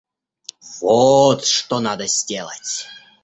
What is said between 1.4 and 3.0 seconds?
что надо сделать!